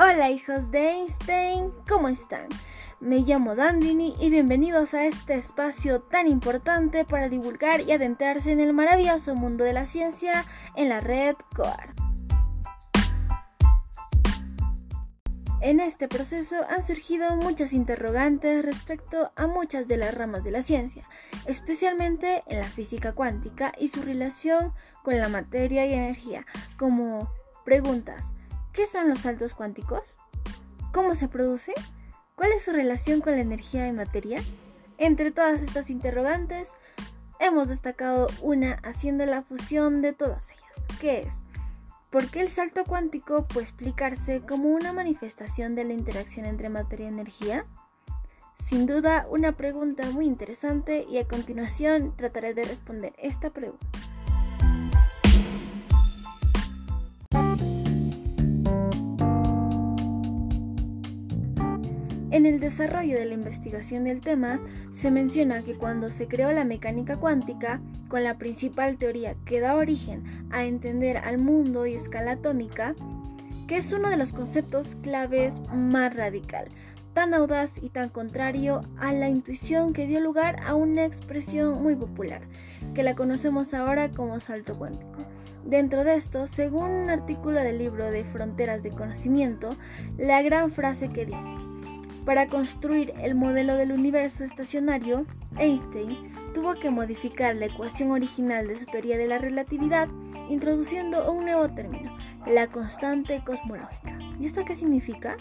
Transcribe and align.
Hola 0.00 0.30
hijos 0.30 0.70
de 0.70 0.90
Einstein, 0.90 1.72
¿cómo 1.88 2.06
están? 2.06 2.46
Me 3.00 3.18
llamo 3.18 3.56
Dandini 3.56 4.14
y 4.20 4.30
bienvenidos 4.30 4.94
a 4.94 5.04
este 5.06 5.34
espacio 5.34 6.02
tan 6.02 6.28
importante 6.28 7.04
para 7.04 7.28
divulgar 7.28 7.80
y 7.80 7.90
adentrarse 7.90 8.52
en 8.52 8.60
el 8.60 8.72
maravilloso 8.72 9.34
mundo 9.34 9.64
de 9.64 9.72
la 9.72 9.86
ciencia 9.86 10.44
en 10.76 10.88
la 10.88 11.00
red 11.00 11.34
COAR. 11.52 11.94
En 15.60 15.80
este 15.80 16.06
proceso 16.06 16.58
han 16.70 16.84
surgido 16.84 17.34
muchas 17.34 17.72
interrogantes 17.72 18.64
respecto 18.64 19.32
a 19.34 19.48
muchas 19.48 19.88
de 19.88 19.96
las 19.96 20.14
ramas 20.14 20.44
de 20.44 20.52
la 20.52 20.62
ciencia, 20.62 21.08
especialmente 21.46 22.44
en 22.46 22.60
la 22.60 22.68
física 22.68 23.14
cuántica 23.14 23.72
y 23.76 23.88
su 23.88 24.00
relación 24.02 24.72
con 25.02 25.18
la 25.18 25.28
materia 25.28 25.86
y 25.86 25.92
energía, 25.94 26.46
como 26.76 27.28
preguntas 27.64 28.32
¿Qué 28.78 28.86
son 28.86 29.08
los 29.08 29.18
saltos 29.18 29.54
cuánticos? 29.54 30.14
¿Cómo 30.92 31.16
se 31.16 31.26
produce? 31.26 31.72
¿Cuál 32.36 32.52
es 32.52 32.62
su 32.62 32.70
relación 32.70 33.20
con 33.20 33.32
la 33.32 33.40
energía 33.40 33.88
y 33.88 33.92
materia? 33.92 34.40
Entre 34.98 35.32
todas 35.32 35.62
estas 35.62 35.90
interrogantes, 35.90 36.74
hemos 37.40 37.66
destacado 37.66 38.28
una 38.40 38.78
haciendo 38.84 39.26
la 39.26 39.42
fusión 39.42 40.00
de 40.00 40.12
todas 40.12 40.48
ellas, 40.52 40.98
que 41.00 41.22
es 41.22 41.40
¿por 42.10 42.30
qué 42.30 42.40
el 42.40 42.48
salto 42.48 42.84
cuántico 42.84 43.48
puede 43.48 43.64
explicarse 43.64 44.42
como 44.42 44.68
una 44.68 44.92
manifestación 44.92 45.74
de 45.74 45.82
la 45.82 45.94
interacción 45.94 46.46
entre 46.46 46.68
materia 46.68 47.06
y 47.06 47.12
energía? 47.12 47.66
Sin 48.60 48.86
duda, 48.86 49.26
una 49.28 49.56
pregunta 49.56 50.08
muy 50.12 50.26
interesante 50.26 51.04
y 51.10 51.18
a 51.18 51.26
continuación 51.26 52.14
trataré 52.16 52.54
de 52.54 52.62
responder 52.62 53.12
esta 53.18 53.50
pregunta. 53.50 54.07
En 62.30 62.44
el 62.44 62.60
desarrollo 62.60 63.18
de 63.18 63.24
la 63.24 63.34
investigación 63.34 64.04
del 64.04 64.20
tema, 64.20 64.60
se 64.92 65.10
menciona 65.10 65.62
que 65.62 65.74
cuando 65.74 66.10
se 66.10 66.28
creó 66.28 66.52
la 66.52 66.64
mecánica 66.64 67.16
cuántica, 67.16 67.80
con 68.08 68.22
la 68.22 68.36
principal 68.36 68.98
teoría 68.98 69.34
que 69.46 69.60
da 69.60 69.76
origen 69.76 70.48
a 70.50 70.64
entender 70.64 71.16
al 71.16 71.38
mundo 71.38 71.86
y 71.86 71.94
escala 71.94 72.32
atómica, 72.32 72.94
que 73.66 73.78
es 73.78 73.92
uno 73.92 74.10
de 74.10 74.18
los 74.18 74.34
conceptos 74.34 74.96
claves 75.02 75.54
más 75.72 76.14
radical, 76.14 76.68
tan 77.14 77.32
audaz 77.32 77.82
y 77.82 77.88
tan 77.88 78.10
contrario 78.10 78.82
a 78.98 79.12
la 79.12 79.28
intuición 79.28 79.94
que 79.94 80.06
dio 80.06 80.20
lugar 80.20 80.60
a 80.64 80.74
una 80.74 81.06
expresión 81.06 81.82
muy 81.82 81.96
popular, 81.96 82.42
que 82.94 83.02
la 83.02 83.14
conocemos 83.14 83.72
ahora 83.72 84.10
como 84.10 84.38
salto 84.40 84.76
cuántico. 84.76 85.24
Dentro 85.64 86.04
de 86.04 86.14
esto, 86.14 86.46
según 86.46 86.90
un 86.90 87.10
artículo 87.10 87.60
del 87.60 87.78
libro 87.78 88.10
de 88.10 88.24
Fronteras 88.24 88.82
de 88.82 88.90
Conocimiento, 88.90 89.76
la 90.16 90.40
gran 90.42 90.70
frase 90.70 91.08
que 91.08 91.26
dice, 91.26 91.54
para 92.28 92.46
construir 92.46 93.14
el 93.22 93.34
modelo 93.34 93.76
del 93.76 93.90
universo 93.90 94.44
estacionario, 94.44 95.24
Einstein 95.56 96.30
tuvo 96.52 96.74
que 96.74 96.90
modificar 96.90 97.56
la 97.56 97.64
ecuación 97.64 98.10
original 98.10 98.66
de 98.66 98.76
su 98.76 98.84
teoría 98.84 99.16
de 99.16 99.26
la 99.26 99.38
relatividad, 99.38 100.08
introduciendo 100.50 101.32
un 101.32 101.46
nuevo 101.46 101.70
término, 101.70 102.14
la 102.46 102.66
constante 102.66 103.42
cosmológica. 103.46 104.18
¿Y 104.38 104.44
esto 104.44 104.66
qué 104.66 104.74
significa? 104.74 105.38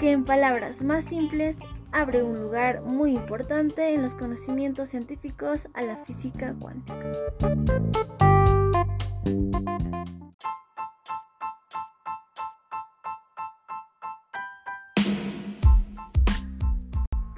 Que 0.00 0.10
en 0.10 0.24
palabras 0.24 0.82
más 0.82 1.04
simples 1.04 1.60
abre 1.92 2.24
un 2.24 2.40
lugar 2.40 2.82
muy 2.82 3.12
importante 3.12 3.94
en 3.94 4.02
los 4.02 4.16
conocimientos 4.16 4.88
científicos 4.88 5.68
a 5.74 5.82
la 5.82 5.96
física 5.96 6.56
cuántica. 6.58 8.29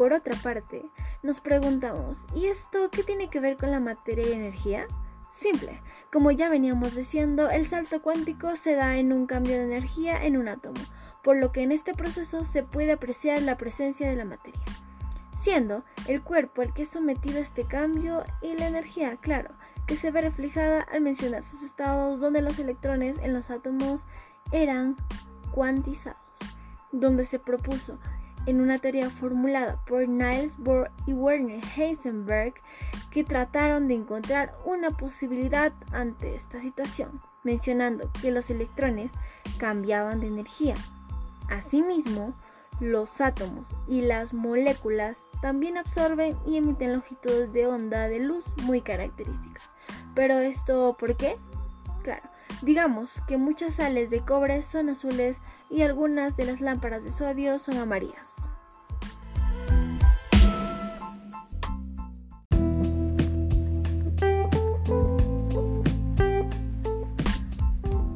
Por 0.02 0.14
otra 0.14 0.36
parte, 0.42 0.84
nos 1.22 1.38
preguntamos, 1.38 2.26
¿y 2.34 2.46
esto 2.46 2.90
qué 2.90 3.04
tiene 3.04 3.30
que 3.30 3.38
ver 3.38 3.56
con 3.56 3.70
la 3.70 3.78
materia 3.78 4.28
y 4.28 4.32
energía? 4.32 4.88
Simple, 5.30 5.80
como 6.12 6.32
ya 6.32 6.48
veníamos 6.48 6.96
diciendo, 6.96 7.48
el 7.50 7.68
salto 7.68 8.02
cuántico 8.02 8.56
se 8.56 8.74
da 8.74 8.96
en 8.96 9.12
un 9.12 9.26
cambio 9.26 9.56
de 9.56 9.62
energía 9.62 10.24
en 10.24 10.36
un 10.36 10.48
átomo, 10.48 10.80
por 11.22 11.36
lo 11.36 11.52
que 11.52 11.62
en 11.62 11.70
este 11.70 11.94
proceso 11.94 12.44
se 12.44 12.64
puede 12.64 12.90
apreciar 12.90 13.42
la 13.42 13.56
presencia 13.56 14.10
de 14.10 14.16
la 14.16 14.24
materia, 14.24 14.60
siendo 15.38 15.84
el 16.08 16.20
cuerpo 16.20 16.62
el 16.62 16.74
que 16.74 16.82
es 16.82 16.88
sometido 16.88 17.38
a 17.38 17.42
este 17.42 17.62
cambio 17.62 18.24
y 18.40 18.56
la 18.56 18.66
energía, 18.66 19.18
claro, 19.18 19.54
que 19.86 19.94
se 19.94 20.10
ve 20.10 20.22
reflejada 20.22 20.80
al 20.80 21.02
mencionar 21.02 21.44
sus 21.44 21.62
estados 21.62 22.18
donde 22.18 22.42
los 22.42 22.58
electrones 22.58 23.18
en 23.18 23.34
los 23.34 23.50
átomos 23.50 24.06
eran 24.50 24.96
cuantizados, 25.52 26.18
donde 26.90 27.24
se 27.24 27.38
propuso 27.38 28.00
en 28.46 28.60
una 28.60 28.78
teoría 28.78 29.10
formulada 29.10 29.82
por 29.86 30.08
Niels 30.08 30.56
Bohr 30.58 30.90
y 31.06 31.12
Werner 31.12 31.60
Heisenberg 31.76 32.54
que 33.10 33.24
trataron 33.24 33.88
de 33.88 33.94
encontrar 33.94 34.54
una 34.64 34.90
posibilidad 34.90 35.72
ante 35.92 36.34
esta 36.34 36.60
situación, 36.60 37.20
mencionando 37.44 38.10
que 38.20 38.30
los 38.30 38.50
electrones 38.50 39.12
cambiaban 39.58 40.20
de 40.20 40.28
energía. 40.28 40.74
Asimismo, 41.48 42.34
los 42.80 43.20
átomos 43.20 43.68
y 43.86 44.00
las 44.00 44.32
moléculas 44.32 45.26
también 45.40 45.78
absorben 45.78 46.36
y 46.46 46.56
emiten 46.56 46.92
longitudes 46.92 47.52
de 47.52 47.66
onda 47.66 48.08
de 48.08 48.18
luz 48.18 48.44
muy 48.62 48.80
características. 48.80 49.62
Pero 50.14 50.38
esto, 50.38 50.96
¿por 50.98 51.16
qué? 51.16 51.36
Claro, 52.02 52.31
digamos 52.60 53.22
que 53.26 53.36
muchas 53.36 53.74
sales 53.74 54.10
de 54.10 54.20
cobre 54.20 54.62
son 54.62 54.90
azules 54.90 55.40
y 55.70 55.82
algunas 55.82 56.36
de 56.36 56.44
las 56.44 56.60
lámparas 56.60 57.02
de 57.04 57.10
sodio 57.10 57.58
son 57.58 57.78
amarillas. 57.78 58.50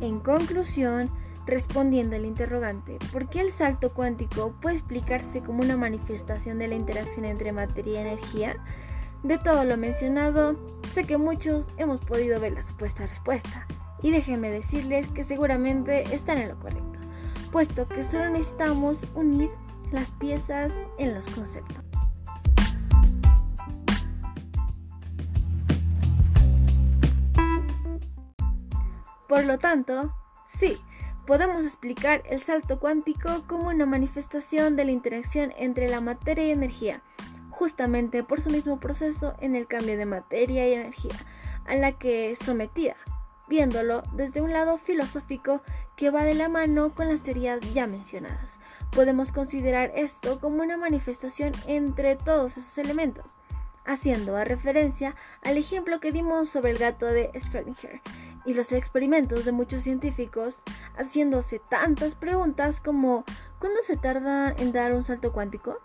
En 0.01 0.21
conclusión, 0.21 1.11
respondiendo 1.47 2.17
al 2.17 2.25
interrogante, 2.25 2.99
¿por 3.13 3.29
qué 3.29 3.41
el 3.41 3.53
salto 3.53 3.93
cuántico 3.95 4.55
puede 4.61 4.77
explicarse 4.77 5.41
como 5.41 5.63
una 5.63 5.77
manifestación 5.77 6.59
de 6.59 6.69
la 6.69 6.75
interacción 6.75 7.25
entre 7.25 7.53
materia 7.53 7.95
y 7.95 8.03
energía? 8.03 8.57
De 9.23 9.39
todo 9.39 9.65
lo 9.65 9.77
mencionado, 9.77 10.57
sé 10.91 11.05
que 11.05 11.17
muchos 11.17 11.69
hemos 11.79 12.01
podido 12.01 12.39
ver 12.39 12.53
la 12.53 12.63
supuesta 12.63 13.07
respuesta, 13.07 13.67
y 14.07 14.13
déjenme 14.13 14.51
decirles 14.51 15.09
que 15.09 15.25
seguramente 15.25 16.03
están 16.15 16.39
en 16.39 16.51
lo 16.51 16.61
correcto, 16.61 17.01
puesto 17.51 17.89
que 17.89 18.05
solo 18.05 18.31
necesitamos 18.31 19.03
unir 19.17 19.51
las 19.91 20.13
piezas 20.13 20.73
en 20.97 21.13
los 21.13 21.27
conceptos. 21.27 21.83
Por 29.29 29.45
lo 29.45 29.59
tanto, 29.59 30.15
sí, 30.47 30.79
podemos 31.27 31.67
explicar 31.67 32.23
el 32.31 32.41
salto 32.41 32.79
cuántico 32.79 33.43
como 33.49 33.71
una 33.71 33.87
manifestación 33.87 34.77
de 34.77 34.85
la 34.85 34.93
interacción 34.93 35.53
entre 35.59 35.89
la 35.89 36.01
materia 36.01 36.47
y 36.47 36.53
energía, 36.53 37.03
justamente 37.51 38.23
por 38.23 38.41
su 38.41 38.51
mismo 38.51 38.79
proceso 38.79 39.35
en 39.41 39.57
el 39.57 39.67
cambio 39.67 39.99
de 39.99 40.07
materia 40.07 40.69
y 40.69 40.75
energía, 40.75 41.17
a 41.67 41.75
la 41.75 41.91
que 41.91 42.31
es 42.31 42.39
sometida, 42.39 42.95
viéndolo 43.49 44.03
desde 44.13 44.41
un 44.41 44.53
lado 44.53 44.77
filosófico 44.79 45.63
que 45.97 46.11
va 46.11 46.25
de 46.25 46.35
la 46.35 46.49
mano 46.49 46.95
con 46.95 47.09
las 47.09 47.23
teorías 47.23 47.61
ya 47.73 47.87
mencionadas. 47.87 48.59
Podemos 48.91 49.33
considerar 49.33 49.91
esto 49.95 50.41
como 50.41 50.63
una 50.63 50.77
manifestación 50.77 51.53
entre 51.67 52.17
todos 52.17 52.57
esos 52.59 52.79
elementos, 52.79 53.37
haciendo 53.87 54.43
referencia 54.45 55.15
al 55.43 55.57
ejemplo 55.57 56.01
que 56.01 56.13
dimos 56.13 56.49
sobre 56.49 56.73
el 56.73 56.79
gato 56.79 57.07
de 57.07 57.31
Schrödinger, 57.33 58.01
y 58.45 58.55
los 58.55 58.73
experimentos 58.73 59.45
de 59.45 59.53
muchos 59.53 59.83
científicos 59.83 60.63
haciéndose 60.97 61.59
tantas 61.59 62.15
preguntas 62.15 62.81
como 62.81 63.25
¿cuándo 63.59 63.83
se 63.83 63.97
tarda 63.97 64.55
en 64.57 64.73
dar 64.73 64.93
un 64.93 65.03
salto 65.03 65.33
cuántico? 65.33 65.81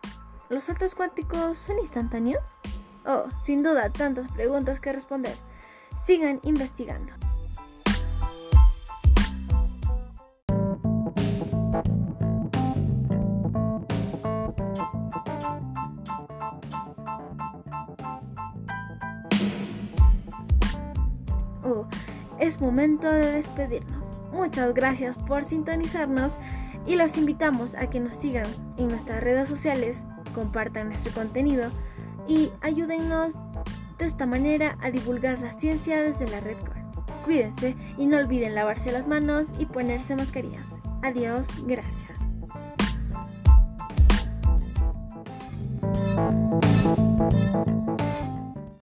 ¿Los 0.50 0.66
saltos 0.66 0.94
cuánticos 0.94 1.58
son 1.58 1.80
instantáneos? 1.80 2.60
Oh, 3.06 3.24
sin 3.44 3.63
duda, 3.63 3.90
tantas 3.90 4.31
preguntas 4.31 4.80
que 4.80 4.94
responder. 4.94 5.36
Sigan 6.06 6.40
investigando. 6.44 7.13
Es 22.40 22.60
momento 22.60 23.12
de 23.12 23.34
despedirnos. 23.34 24.20
Muchas 24.34 24.74
gracias 24.74 25.18
por 25.18 25.44
sintonizarnos 25.44 26.34
y 26.86 26.96
los 26.96 27.18
invitamos 27.18 27.76
a 27.76 27.90
que 27.90 28.00
nos 28.00 28.16
sigan 28.16 28.48
en 28.78 28.88
nuestras 28.88 29.24
redes 29.24 29.48
sociales, 29.48 30.04
compartan 30.34 30.88
nuestro 30.88 31.14
contenido 31.14 31.70
y 32.28 32.52
ayúdennos 32.62 33.34
de 33.98 34.06
esta 34.06 34.26
manera 34.26 34.78
a 34.82 34.90
divulgar 34.90 35.40
la 35.42 35.52
ciencia 35.52 36.02
desde 36.02 36.28
la 36.28 36.40
red 36.40 36.58
Core. 36.58 36.82
Cuídense 37.24 37.76
y 37.98 38.08
no 38.08 38.18
olviden 38.18 38.56
lavarse 38.56 38.92
las 38.92 39.08
manos 39.08 39.48
y 39.60 39.66
ponerse 39.66 40.16
mascarillas. 40.16 40.66
Adiós, 41.04 41.48
gracias. 41.66 42.21